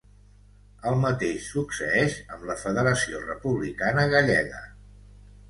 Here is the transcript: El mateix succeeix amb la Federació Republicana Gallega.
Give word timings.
El 0.91 0.95
mateix 1.01 1.49
succeeix 1.55 2.15
amb 2.37 2.47
la 2.53 2.57
Federació 2.63 3.21
Republicana 3.27 4.09
Gallega. 4.17 4.65